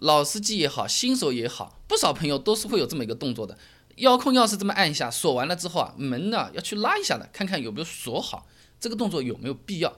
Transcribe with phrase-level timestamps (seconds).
[0.00, 3.58] 老司机也好，新手也好，不少朋友都是会有这么一个动作的。
[3.96, 8.46] 遥控钥匙这么按一下，锁完了之后啊，门呢要去拉一下的，看看有没有锁好。
[8.80, 9.94] 这个动作有没有必要？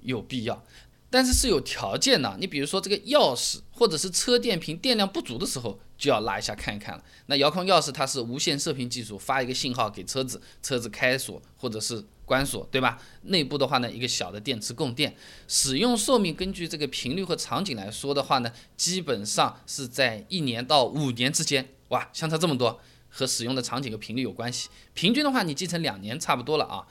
[0.00, 0.64] 有必要，
[1.08, 2.36] 但是是有条件的。
[2.40, 7.04] 你比如说这个钥匙或者是车电瓶电量不足的时候，就要拉一下看一看了。
[7.26, 12.98] 那遥控钥匙它是无线射频技术，发一个信号给车子，车子开锁或者是关锁，对吧？
[13.22, 15.14] 内部的话呢，一个小的电池供电。
[15.46, 21.68] 使用寿命根据这个频率和场景来说的话呢，基本上是在一年到五年之间。
[21.88, 24.68] 哇，相差这么多，和使用的场景和频率有关系。
[24.94, 26.86] 平均的话，你记成两年差不多了啊。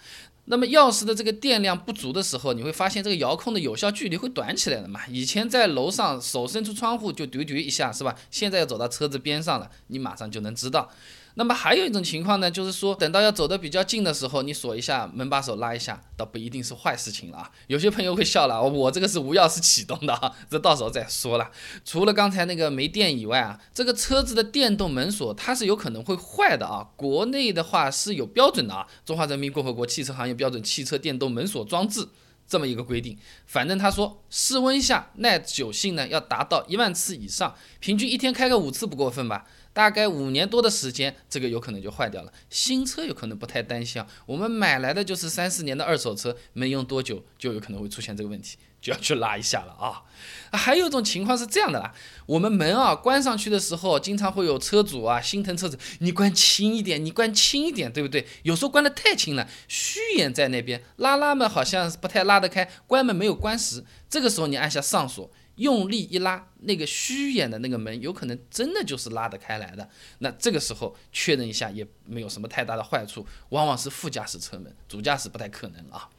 [0.46, 5.00] 那么钥匙的这个电量不足的时候，你会发现这个遥控的有效距离会短起来的嘛？
[5.08, 8.14] 以前在楼上手伸出窗户就嘟嘟一下，是吧？
[8.30, 10.90] 现在要走到车子边上了，你马上就能知道。
[11.36, 17.52] 那么还有一种情况呢，就是说等到要走得比较近的时候，你锁一下门把手拉一下，倒不一定是坏事情了啊。
[17.68, 21.50] 有些朋友会笑了，我这个是无钥匙启动的啊，这到时候再说了。
[21.84, 26.88] 除了刚才那个没电以外啊，这个车子的电动门锁它是有可能会坏的啊。
[26.96, 32.02] 国内的话是有标准的啊，《中华人民共和国汽车行业标准汽车电动门锁装置》
[32.48, 33.18] 这么一个规定。
[33.48, 39.46] 反正他说室温下耐久性呢要达到一万次以上，平均一天开个五次不过分吧。
[39.74, 42.32] 大概五年多的时间，这个有可能就坏掉了。
[42.50, 50.04] 新车有可能不太担心啊，我们买来的就是三四年的二手车，没用多久就有可能会出现这个问题，就要去拉一下了啊。
[50.56, 51.92] 还有一种情况是这样的啦，
[52.28, 58.28] 我们门啊关上去的时候，经常会有车主啊心疼车子，你关轻一点，你关轻一点，对不对？
[58.44, 65.32] 有时候关的太轻了，虚掩在那边，拉拉门好像是不太拉得开，关门没有关实，这个时候你按下上锁。
[65.56, 69.88] 用力一拉，那个虚掩的那个门，有可能真的就是拉得开来的。
[70.20, 76.10] 那这个时候确认一下，也没有什么太大的坏处，往往是副驾驶车门，主驾驶不太可能啊。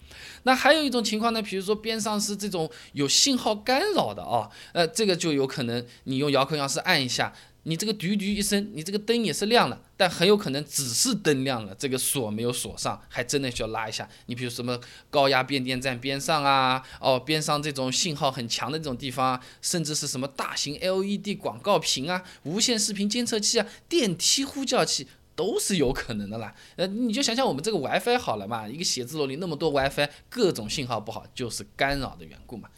[0.44, 7.34] 那还有一种情况呢，比如说边上是这种有信号干扰的啊，呃，这个就有可能你用遥控钥匙按一下。
[7.64, 14.08] 你这个嘟嘟一声，你这个灯也是亮了，但很有可能只是灯亮了，这个锁没有锁上，还真的需要拉一下。
[14.26, 14.78] 你比如什么
[15.10, 26.54] 高压变电站边上啊，哦边上这种信号很强的这种地方啊，甚至是什么大型 LED 广告屏啊、无线视频监测器啊、电梯呼叫器，都是有可能的啦。
[26.76, 32.68] 呃，你就想想我们这个 WiFi 好了嘛，一个写字楼里那么多 WiFi，各种信号不好，就是干扰的缘故嘛。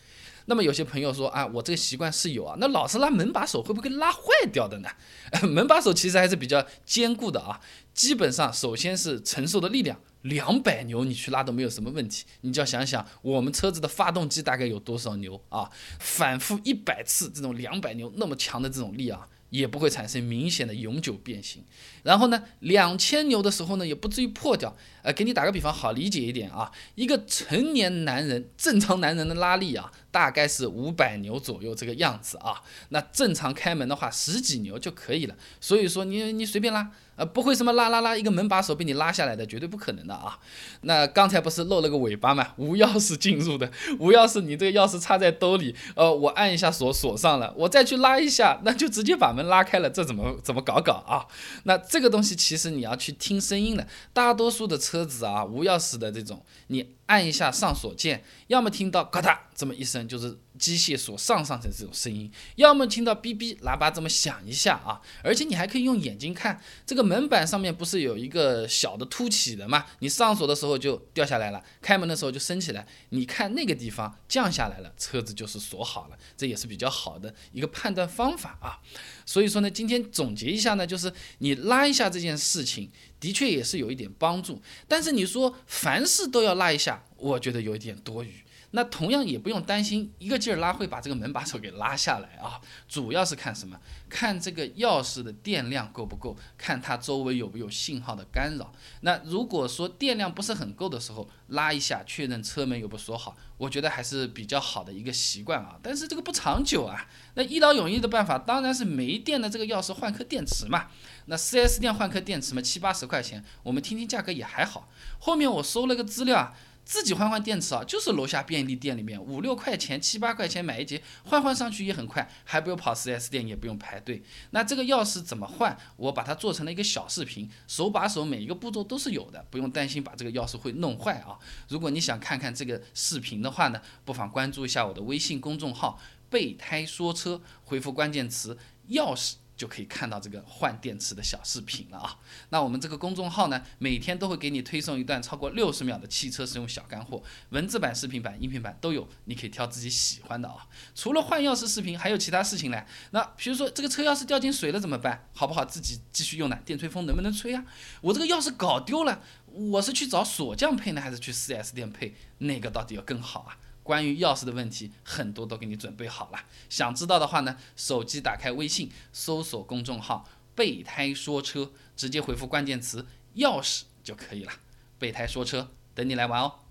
[0.47, 4.21] 那么有些朋友说啊，我这个习惯是有啊，那老是拉门把手会不会拉坏
[4.53, 4.89] 掉的呢？
[5.47, 7.61] 门把手其实还是比较坚固的啊，
[7.93, 12.25] 基本上首先是承受的力量两百牛，你去拉都没有什么问题。
[12.41, 19.29] 你就要想想我们车子的发动机大概有多少牛啊，反复一百次这种两百牛那么强的这种力啊。
[19.56, 21.65] 也不会产生明显的永久变形，
[22.03, 24.77] 然后呢，两千牛的时候呢，也不至于破掉。
[25.03, 32.61] 呃，给你打个比方，好理解一点啊，一个成年男人正常男人的拉力啊，大概是五百牛左右这个样子啊。
[32.89, 35.37] 那正常开门的话，十几牛就可以了。
[35.61, 36.91] 所以说，你你随便拉。
[37.17, 40.38] 呃，不会什么拉拉拉，一个门把手被你拉下来的，绝对不可能的啊！
[40.83, 42.53] 那刚才不是露了个尾巴吗？
[42.59, 51.27] 无钥匙进入的，无钥匙，你这个钥匙插在兜里，呃，我按一下锁锁上了，我再去拉一下，那就直接把门拉开了，这怎么怎么搞搞啊？
[51.65, 56.97] 那这个东西其实你要去听声音的，大多数的车子啊，无钥匙的这种，你。
[57.07, 65.01] 按一下上锁键，要么听到咔嗒这么一声，就是机械锁上上的这种声音；要么听到哔哔喇叭这么响一下啊。
[65.23, 69.87] 而且你还可以用眼睛看，这个门板上面不是有一个小的凸起的吗？
[70.01, 72.85] 你上锁的时候就掉下来了，开门的时候就升起来。
[73.11, 78.83] 你看那个地方降下来了，车子就是锁好了，这也是比较好的一个判断方法啊。
[79.26, 82.91] 所以说呢，今天总结一下呢，就是你拉一下这件事情。
[83.19, 88.31] 的确也是有一点帮助，但是你说凡事都要拉一下，我觉得有一点多余。
[88.72, 93.81] 那同样也不用担心一个劲儿拉会把这个门把手给拉下来啊，主要是看什么？
[94.10, 98.70] 看这个钥匙的电量够不够，看它周围有没有信号的干扰。
[99.00, 105.81] 那如果说电量不是很够的时候，拉一下确认车门有没有锁好，我觉得还是比较好的一个习惯啊。
[105.82, 107.08] 但是这个不长久啊。
[107.37, 110.88] 那一劳永逸的办法当然是没电的这个钥匙换颗电池嘛。
[111.27, 114.88] 那 4S 店换颗电池嘛，七八十块钱，我们听听价格也还好。
[115.19, 116.53] 后面我搜了个资料啊。
[116.87, 124.23] 自己换换电池啊，就是楼下便利店里面五六块钱、七八块钱买一节，换换上去也很快，还不用跑 4S 店，也不用排队。
[124.50, 125.77] 那这个钥匙怎么换？
[125.97, 131.37] 我把它做成了一个小视频，手把手每一个步骤都是有的，不用担心把这个钥匙会弄坏啊。
[131.69, 135.99] 如果你想看看这个视频的话呢，不妨关注一下我的微信公众号
[136.37, 138.59] “备胎说车”，回复关键词
[138.93, 139.37] “钥匙”。
[139.56, 142.19] 就可以看到这个换电池的小视频了啊。
[142.50, 150.69] 那我们这个公众号呢，每天都会给你推送一段超过六十秒的汽车使用小干货，文字版、视频版、音频版都有，你可以挑自己喜欢的啊。
[150.94, 152.85] 除了换钥匙视频，还有其他事情嘞。
[153.12, 155.27] 那比如说这个车钥匙掉进水了怎么办？
[155.32, 156.59] 好不好自己继续用呢？
[156.67, 157.65] 电吹风能不能吹啊？
[158.03, 162.15] 我这个钥匙搞丢了，我是去找锁匠配呢，还是去 4S 店配？
[162.41, 163.56] 哪个到底要更好啊？
[163.87, 166.41] 关于钥匙的问题，很多都给你准备好了。
[166.69, 173.06] 想知道的话呢，手机打开微信，搜索公众号“备胎说车”，直接回复关键词
[173.38, 174.53] “钥匙”就可以了。
[174.99, 176.66] 备胎说车，等你来玩哦。